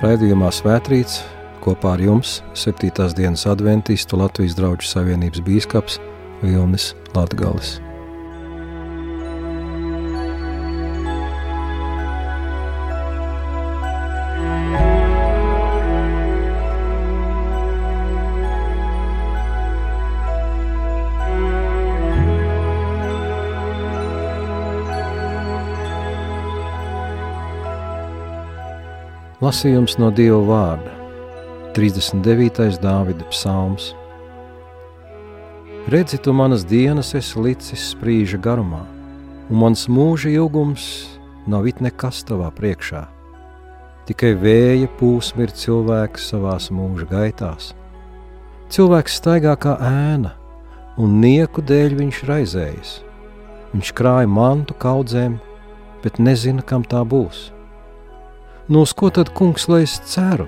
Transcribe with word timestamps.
Raidījumā 0.00 0.48
Svētrīts 0.48 1.18
kopā 1.60 1.90
ar 1.98 2.00
jums 2.00 2.38
7. 2.56 2.88
dienas 3.18 3.44
adventistu 3.44 4.16
Latvijas 4.16 4.56
draugu 4.56 4.88
savienības 4.88 5.44
bīskaps 5.44 6.00
Vilnis 6.40 6.94
Latgalis. 7.12 7.76
Lasījums 29.40 29.94
no 29.96 30.10
Dieva 30.12 30.36
vārda, 30.44 30.90
39. 31.72 32.74
Dāvida 32.76 33.24
psalms. 33.32 33.94
Redzi, 35.88 36.18
tu 36.20 36.34
manas 36.36 36.66
dienas 36.68 37.14
esi 37.16 37.40
licis 37.40 37.86
sprīža 37.94 38.36
garumā, 38.44 38.82
un 39.48 39.62
mans 39.62 39.86
mūža 39.88 40.28
ilgums 40.34 40.84
nav 41.48 41.64
it 41.70 41.80
nekas 41.80 42.18
tavā 42.28 42.50
priekšā. 42.52 43.00
Tikai 44.10 44.34
vēja 44.42 44.90
pūsma 44.98 45.46
ir 45.46 45.54
cilvēks 45.56 46.26
savās 46.34 46.66
mūža 46.68 47.08
gaitās. 47.08 47.70
Cilvēks 48.68 49.16
staigā 49.22 49.54
kā 49.56 49.78
ēna, 49.88 50.34
un 51.00 51.16
nieku 51.22 51.64
dēļ 51.64 51.96
viņš 52.02 52.20
raizējas. 52.28 52.92
Viņš 53.72 53.94
krāja 53.96 54.28
mantu 54.28 54.76
kaudzēm, 54.84 55.40
bet 56.04 56.20
nezina, 56.20 56.60
kam 56.60 56.84
tā 56.84 57.00
būs 57.08 57.48
Uz 58.70 58.92
ko 58.94 59.08
tad, 59.10 59.32
kungs, 59.34 59.64
lai 59.66 59.82
es 59.82 59.96
ceru? 60.06 60.46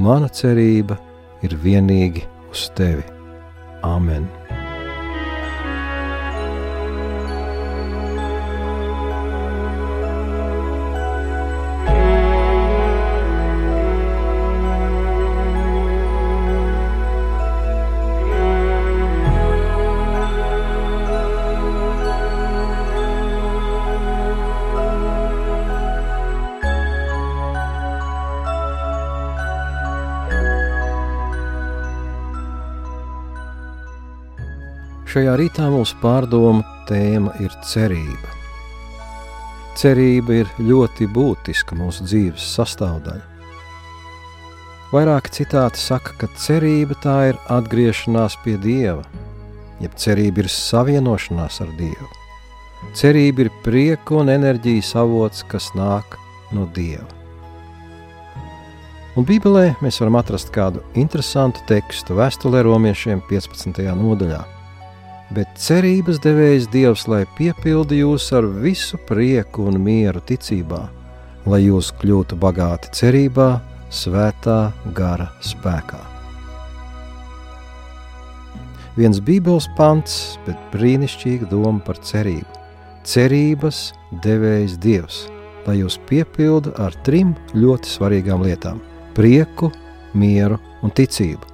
Mana 0.00 0.30
cerība 0.32 0.96
ir 1.44 1.52
vienīgi 1.60 2.24
uz 2.48 2.70
tevi. 2.72 3.04
Āmen! 3.84 4.39
Šajā 35.10 35.32
rītā 35.40 35.64
mūsu 35.66 35.96
pārdomu 35.98 36.60
tēma 36.86 37.32
ir 37.42 37.50
cerība. 37.66 38.28
Cerība 39.74 40.36
ir 40.44 40.52
ļoti 40.62 41.08
būtiska 41.10 41.74
mūsu 41.74 42.04
dzīves 42.06 42.44
sastāvdaļa. 42.54 43.24
Vairāki 44.92 45.32
citāti 45.40 45.82
saka, 45.82 46.14
ka 46.20 46.28
cerība 46.38 46.94
tā 47.02 47.16
ir 47.32 47.40
atgriešanās 47.50 48.36
pie 48.44 48.54
Dieva, 48.62 49.02
jeb 49.82 49.96
cerība 49.98 50.44
ir 50.44 50.50
savienošanās 50.54 51.58
ar 51.66 51.74
Dievu. 51.80 52.06
Cerība 52.94 53.48
ir 53.48 53.52
prieka 53.66 54.20
un 54.20 54.30
enerģijas 54.30 54.92
avots, 55.02 55.42
kas 55.50 55.72
nāk 55.74 56.14
no 56.54 56.68
Dieva. 56.78 57.08
Un 59.18 59.26
Bībelē 59.26 59.72
mēs 59.82 59.98
varam 60.04 60.22
atrast 60.22 60.54
kādu 60.54 60.86
interesantu 60.94 61.66
tekstu 61.66 62.14
vēstulē 62.22 62.62
romiešiem 62.70 63.26
15. 63.26 63.82
nodaļā 63.98 64.59
bet 65.34 65.50
cerības 65.58 66.20
devējs 66.22 66.68
Dievs, 66.72 67.06
lai 67.10 67.24
piepildi 67.38 68.00
jūs 68.00 68.30
ar 68.36 68.46
visu 68.62 68.98
prieku 69.08 69.68
un 69.70 69.78
mieru 69.82 70.22
ticībā, 70.26 70.82
lai 71.46 71.64
jūs 71.64 71.92
kļūtu 72.00 72.38
bagāti 72.40 72.90
cerībā, 72.98 73.50
svētā 73.90 74.70
gara 74.94 75.30
spēkā. 75.42 76.00
Viens 78.98 79.20
Bībeles 79.22 79.68
pants, 79.78 80.38
bet 80.46 80.58
brīnišķīga 80.74 81.48
doma 81.50 81.78
par 81.86 82.00
cerību. 82.04 82.58
Cerības 83.06 83.92
devējs 84.24 84.74
Dievs, 84.82 85.22
lai 85.64 85.78
jūs 85.80 85.96
piepildu 86.10 86.74
ar 86.82 86.94
trim 87.06 87.32
ļoti 87.54 87.94
svarīgām 87.94 88.44
lietām- 88.44 88.82
prieku, 89.16 89.70
mieru 90.12 90.58
un 90.82 90.90
ticību 90.90 91.49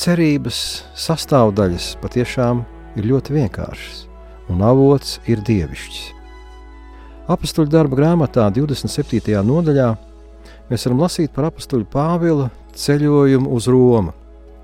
cerības 0.00 0.58
sastāvdaļas 0.98 1.94
patiešām 2.02 2.64
ir 2.98 3.06
ļoti 3.12 3.34
vienkāršas, 3.36 4.00
un 4.50 4.62
avots 4.66 5.18
ir 5.30 5.42
dievišķis. 5.46 6.10
Apostoliņa 7.30 7.72
darba 7.72 7.98
grāmatā, 8.00 8.48
27. 8.52 9.38
nodaļā, 9.46 9.92
mēs 10.68 10.86
varam 10.88 11.04
lasīt 11.06 11.32
par 11.32 11.48
apakstuļu 11.48 11.86
Pāvila 11.92 12.50
ceļojumu 12.76 13.52
uz 13.54 13.68
Romu. 13.70 14.12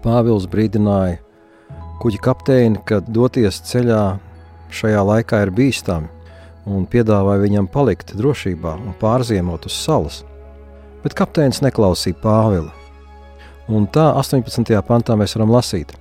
Pāvils 0.04 0.48
brīdināja 0.50 1.20
kuģa 2.02 2.20
kapteini, 2.24 2.82
ka 2.84 3.00
doties 3.04 3.62
ceļā 3.70 4.02
šajā 4.74 5.06
laikā 5.12 5.44
ir 5.46 5.54
bīstami, 5.54 6.10
un 6.66 6.84
piedāvāja 6.90 7.44
viņam 7.44 7.70
palikt 7.70 8.16
drošībā 8.18 8.74
un 8.80 8.98
pārziemot 9.00 9.70
uz 9.70 9.78
salas. 9.78 10.20
Bet 11.04 11.16
kapteinis 11.16 11.62
neklausīja 11.64 12.18
Pāvila 12.20 12.79
Un 13.70 13.84
tā 13.86 14.08
18. 14.18 14.72
pantā 14.82 15.14
mēs 15.14 15.36
varam 15.36 15.52
lasīt, 15.54 15.92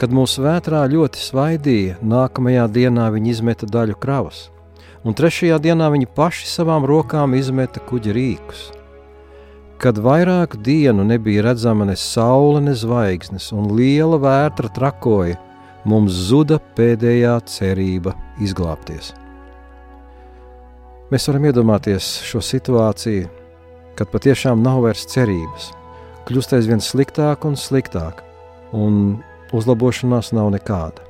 kad 0.00 0.10
mūsu 0.10 0.42
vētrā 0.42 0.80
ļoti 0.90 1.20
svaidīja, 1.22 2.00
nākamajā 2.02 2.64
dienā 2.74 3.04
viņi 3.14 3.30
izmeta 3.30 3.68
daļu 3.70 3.94
kravas, 4.02 4.48
un 5.06 5.14
trešajā 5.14 5.60
dienā 5.62 5.86
viņi 5.94 6.10
paši 6.16 6.50
savām 6.50 6.88
rokām 6.90 7.38
izmeta 7.38 7.78
kuģa 7.86 8.16
rīkus. 8.16 8.66
Kad 9.80 10.02
vairāku 10.02 10.58
dienu 10.58 11.06
nebija 11.06 11.46
redzama 11.46 11.86
ne 11.86 11.94
saule, 11.96 12.58
ne 12.66 12.74
zvaigznes, 12.74 13.52
un 13.54 13.70
liela 13.78 14.18
vētra 14.20 14.74
trakoja, 14.74 15.38
mums 15.86 16.18
zuda 16.26 16.58
pēdējā 16.74 17.38
cerība 17.46 18.18
izglābties. 18.42 19.14
Mēs 21.14 21.30
varam 21.30 21.46
iedomāties 21.52 22.16
šo 22.26 22.42
situāciju, 22.42 23.30
kad 23.94 24.10
patiešām 24.10 24.58
nav 24.62 24.82
vairs 24.88 25.06
cerības 25.14 25.76
kļūst 26.30 26.54
aizvien 26.54 26.78
sliktāk 26.78 27.42
un 27.48 27.56
sliktāk, 27.58 28.22
un 28.70 29.18
uzlabošanās 29.56 30.30
nav 30.36 30.52
nekāda. 30.54 31.02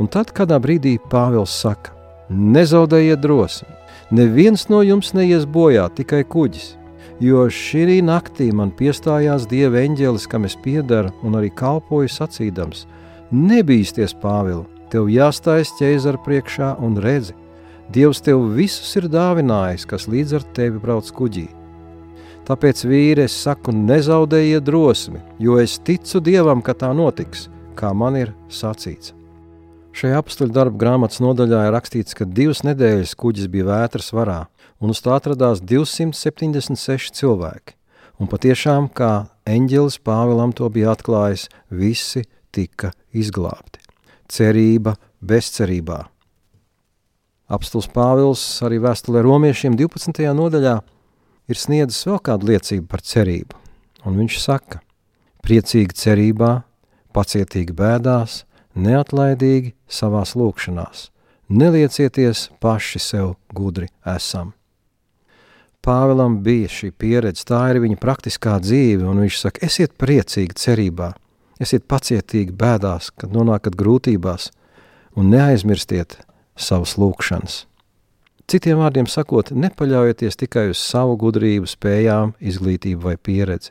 Un 0.00 0.10
tad 0.10 0.32
kādā 0.34 0.58
brīdī 0.62 0.96
Pāvils 1.12 1.54
saka: 1.54 1.94
Nezaudējiet 2.30 3.22
drosmi, 3.22 3.70
neviens 4.10 4.66
no 4.70 4.82
jums 4.82 5.12
neies 5.14 5.46
bojā, 5.46 5.86
tikai 5.94 6.24
kuģis. 6.26 6.74
Jo 7.20 7.44
šī 7.52 8.00
naktī 8.02 8.48
man 8.56 8.72
piestājās 8.72 9.44
dieva 9.46 9.82
eņģelis, 9.84 10.26
kam 10.26 10.48
es 10.48 10.56
piedaru 10.56 11.12
un 11.22 11.36
arī 11.38 11.52
kalpoju 11.54 12.10
sacīdams: 12.10 12.86
Nebīsties, 13.30 14.16
Pāvils, 14.18 14.66
tev 14.90 15.06
jāstājas 15.12 15.76
ķēzara 15.78 16.18
priekšā 16.26 16.74
un 16.82 16.98
redzi, 16.98 17.36
Dievs 17.90 18.20
tev 18.22 18.44
visus 18.54 18.92
ir 18.94 19.08
dāvinājis, 19.10 19.82
kas 19.90 20.06
līdz 20.06 20.36
ar 20.38 20.44
tevi 20.54 20.78
brauc 20.78 21.08
kuģī 21.10 21.48
Tāpēc 22.50 22.80
vīri 22.82 23.28
es 23.28 23.34
saku, 23.44 23.70
nezaudējiet 23.70 24.64
drosmi, 24.66 25.20
jo 25.38 25.60
es 25.62 25.76
ticu 25.86 26.18
Dievam, 26.18 26.64
ka 26.66 26.74
tā 26.74 26.88
notiks, 26.98 27.44
kā 27.78 27.92
man 27.94 28.16
ir 28.18 28.32
sacīts. 28.50 29.12
Šajā 29.94 30.18
apstuļu 30.18 30.56
darba 30.56 30.80
grāmatas 30.80 31.22
nodaļā 31.22 31.60
ir 31.68 31.76
rakstīts, 31.76 32.18
ka 32.18 32.26
divas 32.26 32.64
nedēļas 32.66 33.14
kuģis 33.22 33.46
bija 33.54 33.68
vētras 33.70 34.10
varā, 34.10 34.40
un 34.82 34.90
uz 34.90 34.98
tā 34.98 35.14
atradās 35.14 35.62
276 35.62 37.14
cilvēki. 37.22 37.78
Un 38.18 38.26
patiešām, 38.26 38.90
kā 38.90 39.30
eņģelis 39.46 40.02
Pāvilam 40.02 40.50
to 40.50 40.66
bija 40.74 40.90
atklājis, 40.98 41.46
visi 41.70 42.26
tika 42.50 42.90
izglābti. 43.14 43.78
Cerība 44.26 44.98
bezcerībā. 45.22 46.02
Apstults 47.46 47.94
Pāvils 47.94 48.42
arī 48.66 48.82
vēstulē 48.82 49.22
romiešiem 49.22 49.78
12. 49.78 50.26
nodaļā 50.34 50.80
ir 51.50 51.58
sniedzis 51.58 52.06
vēl 52.06 52.20
kādu 52.24 52.52
liecību 52.52 52.86
par 52.90 53.02
cerību, 53.04 53.58
un 54.06 54.20
viņš 54.22 54.38
saka, 54.42 54.80
priecīgi 55.44 55.96
cerībā, 55.96 56.52
pacietīgi 57.16 57.74
bēdās, 57.76 58.44
neatlaidīgi 58.78 59.74
savās 59.90 60.36
lūkšanās, 60.38 61.08
neliecieties 61.50 62.48
paši 62.62 63.02
sev 63.02 63.34
gudri 63.54 63.90
esam. 64.06 64.54
Pāvēlam 65.80 66.42
bija 66.44 66.68
šī 66.68 66.90
pieredze, 66.92 67.46
tā 67.48 67.62
ir 67.72 67.80
viņa 67.80 67.96
praktiskā 68.00 68.58
dzīve, 68.60 69.06
un 69.08 69.22
viņš 69.24 69.38
saka, 69.40 69.64
esiet 69.64 69.96
priecīgi 70.00 70.58
cerībā, 70.60 71.14
esiet 71.60 71.86
pacietīgi 71.88 72.52
bēdās, 72.52 73.08
kad 73.16 73.32
nonākat 73.32 73.78
grūtībās, 73.80 74.50
un 75.16 75.32
neaizmirstiet 75.32 76.20
savas 76.60 76.98
lūkšanas. 77.00 77.64
Citiem 78.50 78.80
vārdiem 78.82 79.06
sakot, 79.06 79.52
nepaļaujieties 79.54 80.34
tikai 80.40 80.64
uz 80.72 80.80
savu 80.82 81.12
gudrību, 81.20 81.68
spējām, 81.70 82.32
izglītību 82.42 83.04
vai 83.04 83.12
pieredzi. 83.14 83.70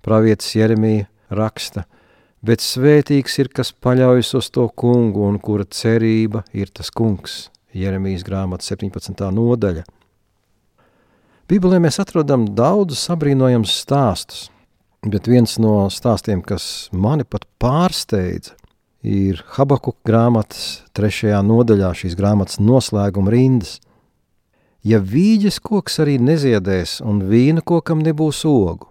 Pravietis 0.00 0.54
Jeremija 0.56 1.04
raksta, 1.36 1.82
bet 2.40 2.64
svētīgs 2.64 3.34
ir, 3.42 3.50
kas 3.52 3.74
paļaujas 3.76 4.30
uz 4.38 4.48
to 4.54 4.64
kungu 4.72 5.26
un 5.26 5.36
kura 5.36 5.66
cerība 5.68 6.46
ir 6.56 6.72
tas 6.72 6.88
kungs. 6.88 7.50
Jeremijas 7.76 8.24
grāmata 8.24 8.64
17. 8.64 9.20
nodaļa. 9.36 9.84
Bībelē 11.52 11.82
mēs 11.84 12.00
atrodam 12.00 12.48
daudzus 12.56 13.04
sabrīnojams 13.04 13.76
stāstus, 13.82 14.48
bet 15.04 15.28
viens 15.28 15.58
no 15.60 15.74
stāstiem, 15.92 16.40
kas 16.40 16.88
mani 16.96 17.28
pat 17.28 17.44
pārsteidza, 17.60 18.56
ir 19.04 19.44
Habakuka 19.58 20.00
grāmatas 20.08 20.86
trešajā 20.96 21.44
nodaļā, 21.44 21.92
šīs 22.00 22.16
grāmatas 22.16 22.64
noslēguma 22.64 23.36
rindas. 23.36 23.76
Ja 24.80 24.96
vīģes 25.04 25.58
koks 25.60 25.98
arī 26.00 26.14
neziedēs 26.16 27.00
un 27.04 27.20
vīna 27.28 27.60
kokam 27.60 28.00
nebūs 28.00 28.46
ogu, 28.48 28.88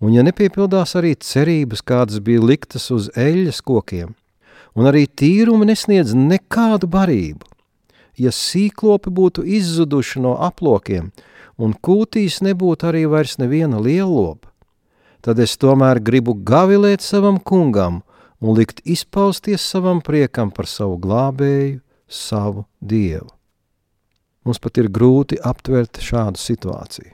un 0.00 0.14
ja 0.16 0.22
nepiepildās 0.24 0.96
arī 0.96 1.12
cerības, 1.20 1.82
kādas 1.84 2.22
bija 2.24 2.40
liktas 2.40 2.88
uz 2.94 3.10
eļļas 3.12 3.60
kokiem, 3.60 4.14
un 4.72 4.88
arī 4.88 5.04
tīrumi 5.04 5.68
nesniedz 5.68 6.14
nekādu 6.16 6.88
barību, 6.88 7.44
ja 8.16 8.32
sīklopi 8.32 9.12
būtu 9.12 9.44
izzuduši 9.44 10.24
no 10.24 10.32
aplokiem, 10.48 11.12
un 11.60 11.76
kūtīs 11.76 12.40
nebūtu 12.40 12.88
arī 12.88 13.04
vairs 13.04 13.36
neviena 13.36 13.84
lielopa, 13.84 14.48
tad 15.20 15.44
es 15.44 15.58
tomēr 15.60 16.00
gribu 16.00 16.34
gavilēt 16.40 17.04
savam 17.04 17.36
kungam 17.36 18.00
un 18.40 18.56
likt 18.56 18.80
izpausties 18.88 19.60
savam 19.60 20.00
priekam 20.00 20.50
par 20.50 20.66
savu 20.66 20.96
glābēju, 21.04 21.78
savu 22.08 22.64
dievu. 22.80 23.28
Mums 24.42 24.58
pat 24.58 24.78
ir 24.82 24.90
grūti 24.90 25.38
aptvert 25.38 26.00
šādu 26.02 26.40
situāciju. 26.40 27.12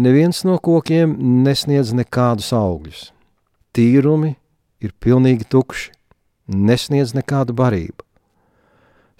Neviens 0.00 0.42
no 0.46 0.56
kokiem 0.62 1.12
nesniedz 1.44 1.92
nekādus 1.94 2.50
augļus. 2.56 3.10
Tīrumi 3.74 4.34
ir 4.82 4.94
pilnīgi 5.02 5.46
tukši, 5.50 5.90
nesniedz 6.50 7.12
nekādu 7.14 7.54
barību. 7.58 8.06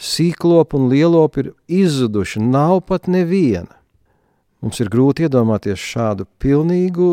Sīklopi 0.00 0.78
un 0.78 0.88
lielopi 0.88 1.42
ir 1.44 1.50
izzuduši, 1.82 2.40
nav 2.40 2.80
pat 2.88 3.10
neviena. 3.10 3.76
Mums 4.64 4.80
ir 4.80 4.88
grūti 4.92 5.26
iedomāties 5.26 5.80
šādu 5.80 6.26
pilnīgu, 6.40 7.10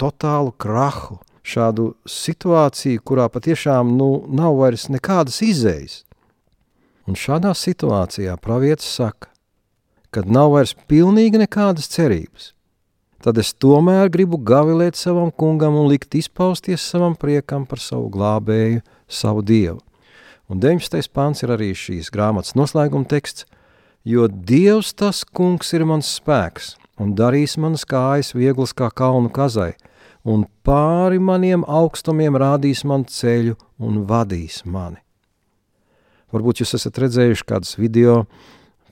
totālu 0.00 0.54
krahu, 0.56 1.18
šādu 1.44 1.92
situāciju, 2.08 3.02
kurā 3.04 3.28
patiešām 3.32 3.94
nu, 3.98 4.10
nav 4.28 4.56
vairs 4.60 4.88
nekādas 4.92 5.40
izējas. 5.44 6.02
Un 7.08 7.16
šādā 7.16 7.54
situācijā 7.56 8.34
pravietis 8.36 8.90
saka, 8.98 9.30
kad 10.12 10.28
nav 10.28 10.50
vairs 10.52 10.74
pilnīgi 10.90 11.40
nekādas 11.40 11.88
cerības, 11.88 12.50
tad 13.24 13.40
es 13.40 13.54
tomēr 13.56 14.10
gribu 14.12 14.36
gavilēt 14.36 14.98
savam 15.00 15.30
kungam 15.32 15.78
un 15.80 15.88
likt 15.88 16.18
izpausties 16.20 16.84
savam 16.84 17.16
priekam 17.16 17.64
par 17.64 17.80
savu 17.80 18.10
glābēju, 18.12 18.84
savu 19.08 19.40
dievu. 19.40 19.80
Un 20.52 20.60
19. 20.60 21.08
pāns 21.08 21.40
ir 21.44 21.54
arī 21.56 21.70
šīs 21.72 22.12
grāmatas 22.12 22.52
noslēguma 22.60 23.08
teksts, 23.08 23.48
jo 24.04 24.28
Dievs 24.28 24.92
tas 24.92 25.24
kungs 25.24 25.72
ir 25.72 25.88
mans 25.88 26.12
spēks 26.20 26.74
un 27.00 27.16
darīs 27.16 27.56
manas 27.56 27.88
kājas 27.88 28.34
vieglas 28.36 28.76
kā 28.76 28.92
kalnu 28.92 29.32
kazai, 29.32 29.72
un 30.28 30.44
pāri 30.60 31.16
maniem 31.16 31.64
augstumiem 31.64 32.36
rādīs 32.36 32.84
man 32.84 33.08
ceļu 33.08 33.56
un 33.80 34.02
vadīs 34.04 34.66
mani. 34.68 35.00
Varbūt 36.34 36.62
jūs 36.62 36.74
esat 36.76 36.98
redzējuši 37.00 37.46
kādus 37.48 37.76
video 37.80 38.22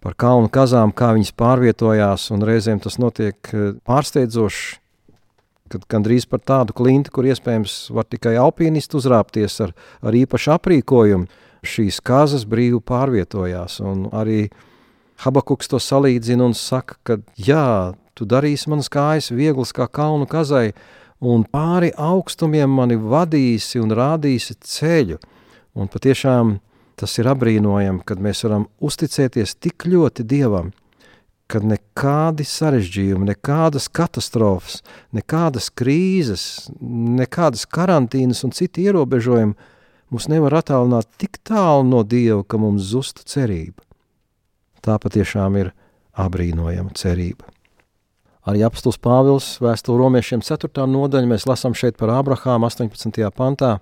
par 0.05 0.15
kalnu 0.17 0.49
kazām, 0.53 0.93
kā 0.95 1.11
viņas 1.17 1.35
pārvietojās, 1.37 2.31
un 2.33 2.45
reizēm 2.47 2.81
tas 2.81 2.97
notiek 3.03 3.37
eh, 3.53 3.73
pārsteidzoši, 3.89 4.79
kad 5.73 5.83
gandrīz 5.91 6.29
par 6.31 6.41
tādu 6.47 6.77
klinti, 6.77 7.11
kur 7.11 7.27
iespējams 7.27 7.91
var 7.95 8.07
tikai 8.07 8.37
alpīnisti 8.39 8.97
uzrāpties 9.01 9.59
ar, 9.67 9.75
ar 10.01 10.15
īpašu 10.15 10.55
aprīkojumu, 10.55 11.27
šīs 11.67 11.99
kazas 12.07 12.47
brīvi 12.47 12.79
pārvietojās, 12.87 13.81
arī 14.15 14.47
Habakuks 15.25 15.71
to 15.73 15.81
salīdzina 15.81 16.45
un 16.45 16.53
saka, 16.55 16.99
ka 17.03 17.17
jā, 17.41 17.97
tu 18.15 18.27
darīsi 18.29 18.69
manas 18.69 18.91
kājas 18.93 19.31
vieglas 19.33 19.73
kā 19.77 19.87
kalnu 19.89 20.29
kazai, 20.29 20.75
un 21.25 21.47
pāri 21.49 21.89
augstumiem 21.97 22.69
mani 22.69 22.99
vadīsi 23.01 23.81
un 23.81 23.95
rādīsi 23.97 24.59
ceļu. 24.61 25.17
Un 25.77 25.89
patiešām 25.93 26.59
tas 26.97 27.19
ir 27.21 27.29
apbrīnojami, 27.31 28.03
kad 28.09 28.21
mēs 28.23 28.43
varam 28.47 28.67
uzticēties 28.85 29.57
tik 29.61 29.87
ļoti 29.89 30.25
Dievam, 30.27 30.73
kad 31.47 31.63
nekādi 31.67 32.47
sarežģījumi, 32.49 33.29
nekādas 33.31 33.87
katastrofas, 33.93 34.81
nekādas 35.15 35.69
krīzes, 35.71 36.67
nekādas 36.81 37.67
karantīnas 37.71 38.43
un 38.47 38.55
citi 38.57 38.87
ierobežojumi 38.89 39.55
mūs 40.11 40.29
nevar 40.31 40.59
attālināt 40.61 41.09
tik 41.21 41.39
tālu 41.47 41.87
no 41.87 42.03
Dieva, 42.07 42.43
ka 42.43 42.59
mums 42.59 42.89
zustu 42.91 43.27
cerība. 43.27 43.83
Tā 44.83 44.99
patiešām 45.03 45.59
ir 45.61 45.73
apbrīnojama 46.17 46.95
cerība. 46.99 47.47
Arī 48.47 48.63
apstults 48.63 49.01
Pāvils 49.03 49.57
vēstuli 49.59 49.99
romiešiem 49.99 50.43
4. 50.47 50.85
nodaļa 50.87 51.31
mēs 51.33 51.49
lasām 51.51 51.75
šeit 51.75 51.97
par 51.99 52.13
Ābrahāmu 52.15 52.69
18. 52.69 53.19
pantā. 53.35 53.73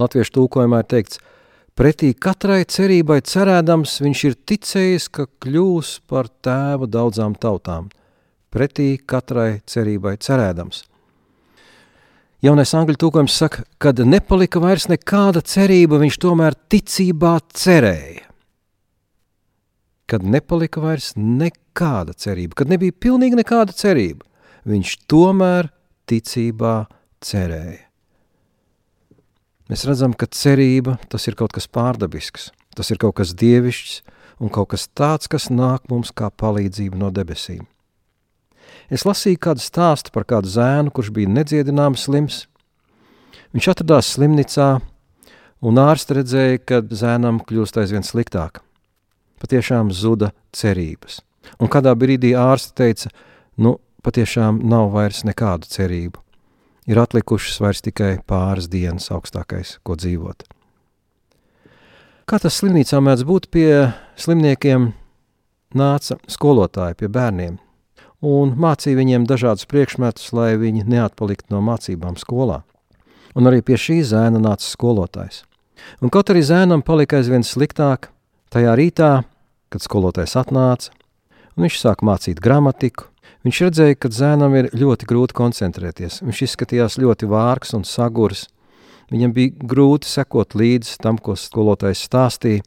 Latviešu 0.00 0.38
tūkojumā 0.38 0.80
ir 0.80 0.88
teikts, 0.88 1.20
pretī 1.80 2.12
katrai 2.12 2.66
cerībai 2.68 3.22
cerēdams 3.24 3.96
viņš 4.04 4.22
ir 4.28 4.38
ticējis, 4.52 5.08
ka 5.08 5.26
kļūs 5.40 5.96
par 6.10 6.28
tēvu 6.44 6.90
daudzām 6.92 7.34
tautām. 7.40 7.88
Pretī 8.52 8.94
katrai 9.00 9.62
cerībai 9.64 10.18
cerēdams. 10.20 10.84
Jaunais 12.44 12.72
angļu 12.76 12.96
tūkojums 13.00 13.36
saka, 13.36 13.64
kad 13.80 14.00
nepalika 14.04 14.60
vairs 14.60 14.88
nekāda 14.92 15.42
cerība, 15.44 16.00
viņš 16.00 16.20
tomēr 16.24 16.56
ticībā 16.72 17.38
cerēja 17.52 18.30
kad 20.10 20.24
nepalika 20.26 20.82
vairs 20.82 21.12
nekāda 21.14 22.16
cerība, 22.18 22.56
kad 22.58 22.70
nebija 22.72 22.96
pilnīgi 22.98 23.38
nekāda 23.38 23.74
cerība, 23.76 24.26
viņš 24.66 24.96
tomēr 25.10 25.70
ticībā 26.10 26.74
cerēja. 27.22 27.89
Mēs 29.70 29.84
redzam, 29.86 30.10
ka 30.18 30.26
cerība 30.26 30.96
tas 31.12 31.28
ir 31.30 31.36
kaut 31.38 31.52
kas 31.54 31.68
pārdabisks, 31.70 32.48
tas 32.74 32.88
ir 32.90 32.98
kaut 32.98 33.14
kas 33.20 33.30
dievišķs 33.38 34.00
un 34.42 34.50
kaut 34.50 34.72
kas 34.72 34.88
tāds, 34.98 35.30
kas 35.30 35.46
nāk 35.46 35.84
mums 35.92 36.10
kā 36.10 36.26
palīdzība 36.42 36.98
no 36.98 37.12
debesīm. 37.14 37.68
Es 38.90 39.04
lasīju 39.06 39.38
kādu 39.38 39.62
stāstu 39.62 40.10
par 40.10 40.26
kādu 40.26 40.50
zēnu, 40.50 40.90
kurš 40.90 41.12
bija 41.14 41.30
nedziedināms 41.30 42.08
slims. 42.08 42.40
Viņš 43.54 43.68
atradās 43.70 44.10
slimnīcā, 44.16 44.72
un 45.62 45.78
ārsts 45.78 46.16
redzēja, 46.18 46.58
ka 46.66 46.82
zēnam 46.90 47.38
kļūst 47.46 47.78
aizvien 47.78 48.06
sliktāk 48.06 48.64
patiešām 49.40 49.94
zuda 49.94 50.32
cerības. 50.52 51.22
Un 51.62 51.70
kādā 51.72 51.94
brīdī 51.96 52.34
ārsts 52.36 52.74
teica, 52.76 53.08
nu, 53.56 53.78
patiešām 54.04 54.60
nav 54.68 54.90
vairs 54.94 55.22
nekādu 55.24 55.70
cerību. 55.70 56.20
Ir 56.90 56.98
atlikušas 56.98 57.60
vairs 57.62 57.84
tikai 57.86 58.16
pāris 58.26 58.66
dienas 58.70 59.10
augstākais, 59.14 59.76
ko 59.86 59.94
dzīvot. 59.94 60.42
Kā 62.26 62.38
tas 62.42 62.58
slimnīcā 62.58 62.98
mēdz 63.02 63.26
būt 63.26 63.50
pie 63.54 63.70
slimniekiem, 64.18 64.90
nāca 65.74 66.18
skolotāji 66.30 66.98
pie 66.98 67.10
bērniem 67.10 67.58
un 68.26 68.52
mācīja 68.60 68.98
viņiem 68.98 69.24
dažādus 69.30 69.68
priekšmetus, 69.70 70.32
lai 70.36 70.52
viņi 70.60 70.84
neatpaliktu 70.90 71.54
no 71.54 71.62
mācībām 71.64 72.18
skolā. 72.20 72.60
Un 73.38 73.46
arī 73.46 73.62
pie 73.62 73.78
šī 73.78 74.00
zēna 74.04 74.42
nāca 74.42 74.66
skolotājs. 74.66 75.44
Un 76.02 76.10
kaut 76.12 76.28
arī 76.32 76.42
zēnam 76.44 76.82
palika 76.84 77.22
aizvien 77.22 77.46
sliktāk, 77.46 78.10
Tajā 78.50 78.72
rītā, 78.74 79.08
kad 79.70 79.82
skolotājs 79.84 80.32
atnāca, 80.40 80.90
un 81.54 81.68
viņš 81.68 81.76
sāka 81.78 82.02
mācīt 82.02 82.40
gramatiku, 82.42 83.06
viņš 83.46 83.60
redzēja, 83.66 83.98
ka 83.98 84.10
zēnam 84.14 84.56
ir 84.58 84.70
ļoti 84.76 85.08
grūti 85.10 85.36
koncentrēties. 85.36 86.20
Viņš 86.24 86.42
izskatījās 86.48 86.98
ļoti 87.00 87.28
vārgs 87.30 87.74
un 87.78 87.86
sagurs. 87.88 88.48
Viņam 89.10 89.32
bija 89.34 89.70
grūti 89.72 90.06
sekot 90.06 90.54
līdzi 90.54 91.00
tam, 91.02 91.18
ko 91.18 91.34
skolotājs 91.38 92.04
stāstīja. 92.06 92.62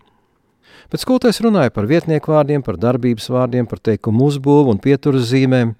Bet 0.91 1.01
skolotājs 1.01 1.39
runāja 1.45 1.71
par 1.73 1.87
vietnieku 1.89 2.33
vārdiem, 2.33 2.63
par 2.65 2.77
darbības 2.77 3.29
vārdiem, 3.31 3.67
par 3.69 3.79
teikumu 3.79 4.27
uzbūvu 4.27 4.73
un 4.73 4.81
pieturas 4.83 5.29
zīmēm. 5.31 5.73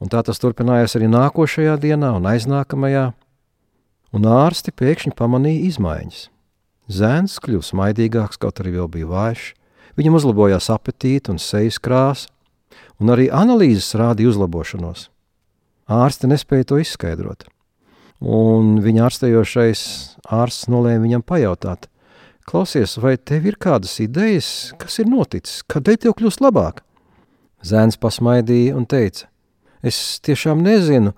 Un 0.00 0.08
tā 0.08 0.22
tas 0.24 0.40
turpinājās 0.40 0.96
arī 0.96 1.10
nākošajā 1.12 1.76
dienā 1.82 2.14
un 2.16 2.28
aiznākamajā, 2.30 3.10
un 4.16 4.26
ārsti 4.26 4.72
pēkšņi 4.72 5.12
pamanīja 5.18 5.66
izmaiņas. 5.68 6.22
Zēns 6.90 7.36
kļuva 7.44 7.66
smaidīgāks, 7.66 8.40
kaut 8.40 8.62
arī 8.62 8.72
vēl 8.78 8.88
bija 8.90 9.10
vājš, 9.10 9.50
viņam 10.00 10.16
uzlabojās 10.18 10.70
apetīte 10.72 11.34
un 11.34 11.38
sejas 11.38 11.78
krāsa, 11.78 12.32
un 13.00 13.14
arī 13.14 13.30
analīzes 13.32 13.94
rādīja 13.98 14.30
uzlabošanos. 14.34 15.08
Ārsti 15.90 16.30
nespēja 16.30 16.68
to 16.70 16.78
izskaidrot, 16.78 17.48
un 18.20 18.76
viņa 18.84 19.08
ārstējošais 19.08 19.80
ārsts 20.30 20.68
nolēma 20.70 21.08
viņam 21.08 21.24
pajautāt, 21.26 21.90
Klausies, 22.50 22.96
vai 22.98 23.14
tev 23.14 23.44
ir 23.46 23.54
kādas 23.62 23.92
idejas, 24.02 24.72
kas 24.80 24.96
ir 24.98 25.06
noticis, 25.06 25.60
kādēļ 25.70 25.98
tev 26.02 26.14
kļūst 26.18 26.40
labāk? 26.42 26.80
Zēns 27.62 27.94
pasmaidīja 28.00 28.74
un 28.74 28.88
teica: 28.90 29.28
Es 29.86 30.18
tiešām 30.26 30.58
nezinu, 30.64 31.12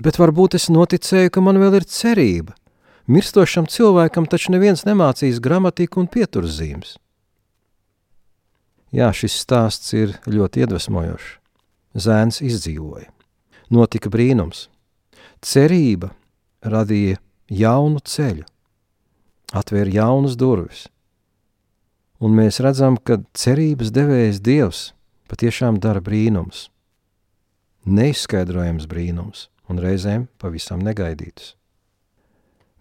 bet 0.00 0.16
varbūt 0.16 0.56
es 0.56 0.70
noticēju, 0.72 1.34
ka 1.34 1.42
man 1.44 1.60
vēl 1.60 1.80
ir 1.82 1.84
cerība. 1.84 2.56
Mirstošam 3.04 3.68
cilvēkam 3.68 4.24
taču 4.24 4.54
neviens 4.54 4.86
nemācīs 4.88 5.42
gramatiku 5.44 6.00
un 6.00 6.08
pieturzīmes. 6.08 6.96
Jā, 8.94 9.08
šis 9.10 9.34
stāsts 9.42 9.90
ir 9.96 10.14
ļoti 10.30 10.62
iedvesmojošs. 10.62 11.30
Zēns 11.98 12.40
izdzīvoja. 12.46 13.08
Notika 13.74 14.10
brīnums. 14.10 14.68
Cerība 15.42 16.12
radīja 16.62 17.18
jaunu 17.50 17.98
ceļu 18.06 18.46
atvēra 19.54 19.90
jaunas 19.94 20.36
durvis. 20.38 20.86
Un 22.22 22.36
mēs 22.38 22.60
redzam, 22.62 22.96
ka 22.96 23.20
cerības 23.36 23.90
devējs 23.94 24.40
Dievs 24.44 24.84
patiešām 25.30 25.80
dara 25.82 26.02
brīnums, 26.04 26.68
neizskaidrojams 27.84 28.86
brīnums 28.90 29.48
un 29.68 29.82
reizēm 29.82 30.28
pavisam 30.38 30.82
negaidītus. 30.84 31.54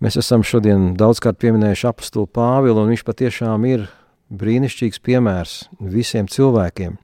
Mēs 0.04 0.18
esam 0.20 0.44
šodien 0.46 0.94
daudzkārt 1.00 1.40
pieminējuši 1.42 1.90
apakstuli 1.90 2.30
Pāvilu, 2.30 2.84
un 2.84 2.92
viņš 2.92 3.06
patiešām 3.08 3.66
ir 3.70 3.86
brīnišķīgs 4.34 5.00
piemērs 5.06 5.54
visiem 5.80 6.28
cilvēkiem, 6.32 6.98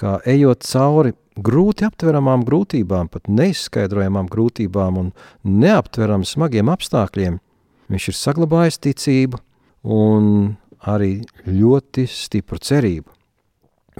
kā 0.00 0.18
ejot 0.28 0.64
cauri 0.64 1.12
grūti 1.36 1.84
aptveramām 1.86 2.42
grūtībām, 2.48 3.12
pat 3.12 3.28
neizskaidrojamām 3.28 4.28
grūtībām 4.32 4.98
un 5.04 5.14
neaptveram 5.44 6.26
smagiem 6.26 6.72
apstākļiem– 6.72 7.38
Viņš 7.90 8.10
ir 8.12 8.14
saglabājis 8.14 8.78
ticību 8.86 9.40
un 9.90 10.26
arī 10.86 11.24
ļoti 11.46 12.06
stipru 12.06 12.60
cerību. 12.62 13.10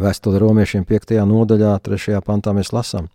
Vēstule 0.00 0.38
romiešiem 0.40 0.84
5. 0.86 1.16
nodaļā, 1.26 1.72
3. 1.82 2.20
pantā 2.24 2.54
mēs 2.56 2.70
lasām. 2.72 3.08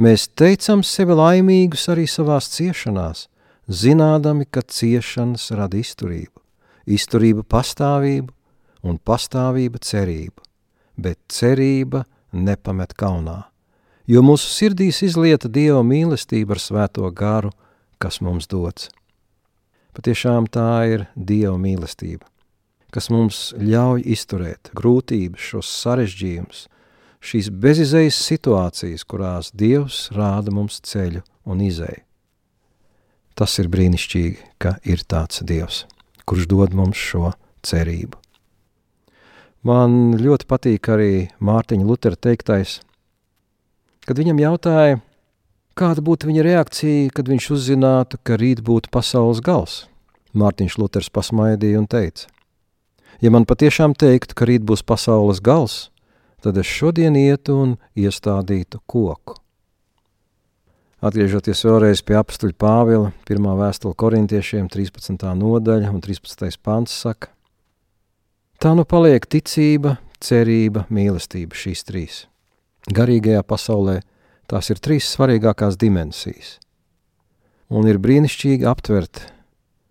Mēs 0.00 0.28
teicam 0.38 0.80
sevi 0.86 1.12
laimīgus 1.18 1.84
arī 1.92 2.06
savās 2.08 2.48
ciešanās, 2.54 3.26
zinādami, 3.68 4.46
ka 4.48 4.62
ciešanas 4.62 5.50
rada 5.58 5.76
izturību, 5.76 6.40
izturība 6.88 7.44
pastāvību 7.44 8.32
un 8.82 8.98
pastāvība 8.98 9.80
cerību, 9.82 10.42
bet 10.96 11.18
cerība 11.32 12.04
nepamet 12.32 12.94
kaunā, 12.98 13.42
jo 14.06 14.22
mūsu 14.24 14.50
sirdīs 14.52 15.02
izlieta 15.06 15.48
Dieva 15.48 15.82
mīlestība 15.86 16.56
ar 16.56 16.62
svēto 16.62 17.10
garu, 17.14 17.52
kas 17.98 18.20
mums 18.24 18.48
dots. 18.50 18.90
Patiešām 19.96 20.46
tā 20.52 20.70
ir 20.92 21.06
Dieva 21.14 21.56
mīlestība, 21.58 22.26
kas 22.94 23.10
mums 23.10 23.52
ļauj 23.58 24.04
izturēt 24.06 24.70
grūtības, 24.78 25.42
šos 25.52 25.72
sarežģījumus, 25.82 26.66
šīs 27.18 27.50
bezizējas 27.50 28.20
situācijas, 28.28 29.04
kurās 29.08 29.50
Dievs 29.50 30.06
rāda 30.14 30.54
mums 30.54 30.78
ceļu 30.86 31.24
un 31.48 31.64
izēju. 31.66 32.04
Tas 33.38 33.54
ir 33.62 33.68
brīnišķīgi, 33.70 34.48
ka 34.58 34.76
ir 34.82 35.04
tāds 35.06 35.44
Dievs, 35.46 35.84
kurš 36.26 36.48
dod 36.50 36.74
mums 36.74 36.98
šo 36.98 37.30
cerību. 37.66 38.17
Man 39.68 40.16
ļoti 40.16 40.48
patīk 40.48 40.88
arī 40.94 41.12
Mārtiņa 41.44 41.84
Lutera 41.84 42.16
teiktais, 42.16 42.78
kad 44.08 44.16
viņam 44.16 44.40
jautāja, 44.40 45.00
Kāda 45.78 46.02
būtu 46.02 46.26
viņa 46.26 46.42
reakcija, 46.42 47.10
kad 47.14 47.28
viņš 47.30 47.44
uzzinātu, 47.54 48.18
ka 48.26 48.34
rīt 48.40 48.64
būtu 48.66 48.90
pasaules 48.90 49.38
gals? 49.38 49.84
Mārtiņš 50.34 50.74
Luters 50.80 51.10
pasmaidīja 51.14 51.78
un 51.78 51.86
teica: 51.86 52.26
Ja 53.22 53.30
man 53.30 53.46
patiešām 53.46 53.94
teiktu, 53.94 54.34
ka 54.34 54.48
rīt 54.50 54.64
būs 54.66 54.82
pasaules 54.82 55.38
gals, 55.38 55.92
tad 56.42 56.58
es 56.58 56.66
šodien 56.66 57.14
ietu 57.14 57.54
un 57.62 57.76
iestādītu 57.94 58.82
koku. 58.90 59.38
Atgriežoties 60.98 61.62
vēlreiz 61.62 62.02
pie 62.02 62.18
apstuļa 62.18 62.58
Pāvila, 62.58 63.12
pirmā 63.22 63.54
vēstule 63.60 63.94
korintiešiem, 63.94 64.66
13. 64.66 65.14
nodaļa 65.38 65.94
un 65.94 66.02
13. 66.02 66.58
pants 66.58 66.98
saka, 67.06 67.30
tā 68.58 68.74
nu 68.74 68.84
paliek 68.84 69.26
ticība, 69.26 69.96
cerība, 70.20 70.86
mīlestība 70.90 71.56
šīs 71.56 71.84
trīs. 71.88 72.22
Garīgajā 72.92 73.42
pasaulē 73.46 74.00
Tās 74.48 74.70
ir 74.72 74.78
trīs 74.80 75.04
svarīgākās 75.12 75.76
dimensijas. 75.76 76.54
Un 77.68 77.84
ir 77.84 77.98
brīnišķīgi 78.00 78.64
aptvert, 78.64 79.26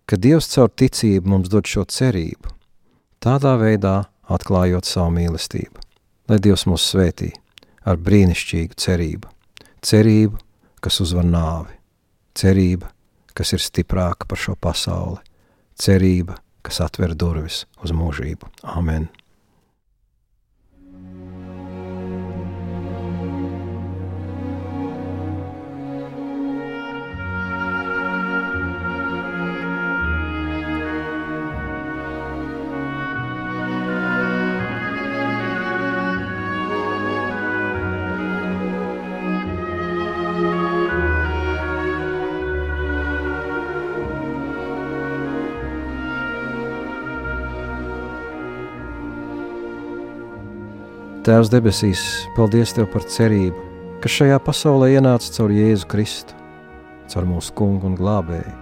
ka 0.02 0.18
Dievs 0.18 0.48
caur 0.50 0.72
ticību 0.74 1.30
mums 1.30 1.50
dod 1.52 1.68
šo 1.70 1.84
cerību, 1.86 2.50
tādā 3.22 3.54
veidā 3.60 4.08
atklājot 4.26 4.88
savu 4.88 5.12
mīlestību. 5.14 5.84
Lai 6.26 6.40
Dievs 6.42 6.66
mūs 6.66 6.88
svētī 6.90 7.30
ar 7.86 8.02
brīnišķīgu 8.02 8.74
cerību, 8.82 9.30
cerību, 9.86 10.42
kas 10.82 10.98
uzvar 11.06 11.30
nāvi, 11.30 11.78
cerība, 12.34 12.90
kas 13.30 13.54
ir 13.54 13.62
stiprāka 13.62 14.26
par 14.26 14.42
šo 14.42 14.56
pasauli, 14.58 15.22
cerība, 15.78 16.34
kas 16.68 16.82
atver 16.84 17.14
durvis 17.16 17.62
uz 17.80 17.94
mūžību. 17.96 18.50
Amen! 18.76 19.08
Tēvs 51.28 51.50
debesīs, 51.52 52.02
paldies 52.32 52.70
Tev 52.72 52.86
par 52.88 53.02
cerību, 53.04 53.60
kas 54.00 54.14
šajā 54.14 54.38
pasaulē 54.46 54.86
ienāca 54.94 55.28
caur 55.34 55.52
Jēzu 55.52 55.84
Kristu, 55.90 56.32
caur 57.12 57.26
mūsu 57.28 57.52
kungu 57.58 57.84
un 57.90 57.98
glābēju. 57.98 58.54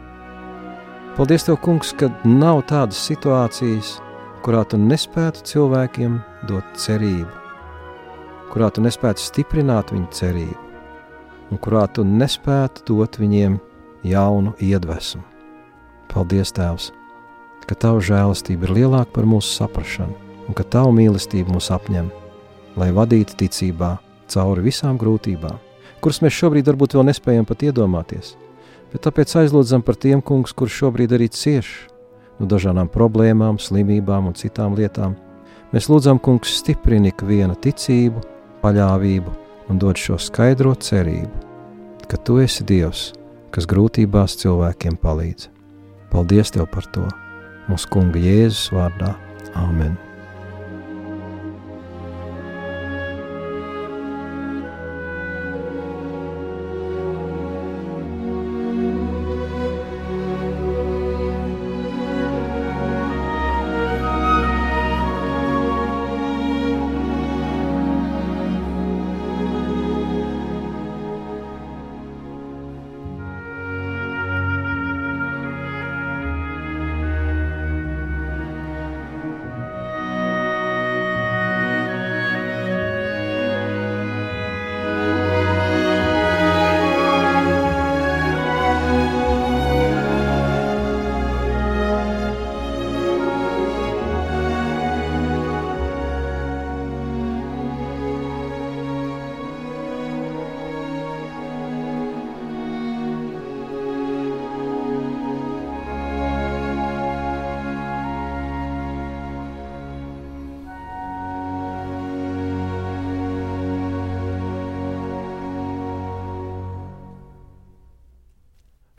Paldies 1.15 1.47
Tev, 1.47 1.61
kungs, 1.63 1.93
ka 1.95 2.09
nav 2.27 2.65
tādas 2.67 2.99
situācijas, 3.07 3.93
kurā 4.43 4.65
Tu 4.67 4.81
nespētu 4.83 5.47
cilvēkiem 5.47 6.19
dot 6.51 6.75
cerību, 6.83 7.31
kurā 8.51 8.73
Tu 8.75 8.83
nespētu 8.83 9.23
stiprināt 9.29 9.95
viņu 9.95 10.11
cerību, 10.19 10.59
un 11.55 11.63
kurā 11.63 11.87
Tu 11.87 12.03
nespētu 12.03 12.83
dot 12.91 13.23
viņiem 13.23 13.61
jaunu 14.11 14.59
iedvesmu. 14.59 15.23
Paldies, 16.11 16.51
Tēvs, 16.59 16.91
ka 17.63 17.79
Tava 17.79 18.03
žēlastība 18.03 18.67
ir 18.67 18.79
lielāka 18.83 19.21
par 19.21 19.35
mūsu 19.37 19.55
saprašanu, 19.55 20.19
un 20.51 20.59
ka 20.59 20.67
Tava 20.67 20.91
mīlestība 20.91 21.55
mūs 21.55 21.71
apņem 21.71 22.11
lai 22.77 22.93
vadītu 22.95 23.37
ticībā 23.43 23.97
cauri 24.33 24.67
visām 24.69 24.99
grūtībām, 25.01 25.59
kuras 26.01 26.23
mēs 26.25 26.37
šobrīd 26.37 26.69
varbūt 26.71 26.97
vēl 26.97 27.09
nespējam 27.11 27.47
pat 27.49 27.65
iedomāties. 27.67 28.35
Bet 28.93 29.05
tāpēc 29.07 29.35
aizlūdzam 29.43 29.83
par 29.85 29.99
tiem 30.01 30.23
kungus, 30.23 30.55
kurš 30.57 30.83
šobrīd 30.83 31.17
arī 31.17 31.29
cieš 31.33 31.73
no 32.39 32.47
dažādām 32.49 32.91
problēmām, 32.93 33.59
slimībām 33.61 34.31
un 34.31 34.37
citām 34.37 34.77
lietām. 34.79 35.17
Mēs 35.75 35.89
lūdzam, 35.91 36.21
kungs, 36.23 36.53
stiprini 36.61 37.11
ikviena 37.11 37.57
ticību, 37.59 38.23
paļāvību 38.63 39.35
un 39.73 39.83
dod 39.83 39.99
šo 39.99 40.19
skaidro 40.23 40.77
cerību, 40.79 41.45
ka 42.07 42.21
tu 42.23 42.39
esi 42.45 42.65
Dievs, 42.67 43.11
kas 43.51 43.67
grūtībās 43.69 44.39
cilvēkiem 44.43 44.99
palīdz. 45.03 45.51
Paldies 46.13 46.55
Tev 46.55 46.71
par 46.71 46.87
to! 46.95 47.07
Mūsu 47.67 47.91
Kunga 47.91 48.23
Jēzus 48.23 48.71
vārdā- 48.71 49.17
Āmen! 49.67 50.06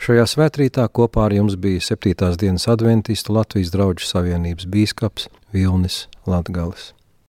Šajā 0.08 0.24
svētkrītā 0.24 0.86
kopā 0.96 1.26
ar 1.28 1.34
jums 1.36 1.58
bija 1.60 1.82
7. 1.84 2.30
dienas 2.40 2.70
adventistu 2.72 3.34
Latvijas 3.36 3.74
draugu 3.74 4.06
savienības 4.08 4.70
bīskaps 4.72 5.28
Vilnis 5.52 6.06
Latgales. 6.24 6.94